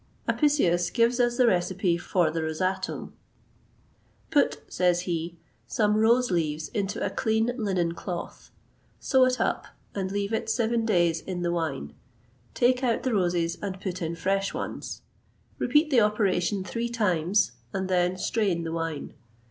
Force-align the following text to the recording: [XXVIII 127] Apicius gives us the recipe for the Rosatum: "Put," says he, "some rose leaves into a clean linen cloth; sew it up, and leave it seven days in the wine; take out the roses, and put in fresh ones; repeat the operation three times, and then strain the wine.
[XXVIII 0.27 0.65
127] 0.65 0.67
Apicius 0.71 0.89
gives 0.89 1.19
us 1.19 1.37
the 1.37 1.45
recipe 1.45 1.95
for 1.95 2.31
the 2.31 2.39
Rosatum: 2.41 3.11
"Put," 4.31 4.63
says 4.67 5.01
he, 5.01 5.37
"some 5.67 5.95
rose 5.95 6.31
leaves 6.31 6.69
into 6.69 7.05
a 7.05 7.11
clean 7.11 7.51
linen 7.55 7.93
cloth; 7.93 8.49
sew 8.99 9.25
it 9.25 9.39
up, 9.39 9.67
and 9.93 10.11
leave 10.11 10.33
it 10.33 10.49
seven 10.49 10.85
days 10.87 11.21
in 11.21 11.43
the 11.43 11.51
wine; 11.51 11.93
take 12.55 12.83
out 12.83 13.03
the 13.03 13.13
roses, 13.13 13.59
and 13.61 13.79
put 13.79 14.01
in 14.01 14.15
fresh 14.15 14.55
ones; 14.55 15.03
repeat 15.59 15.91
the 15.91 16.01
operation 16.01 16.63
three 16.63 16.89
times, 16.89 17.51
and 17.71 17.87
then 17.87 18.17
strain 18.17 18.63
the 18.63 18.73
wine. 18.73 19.13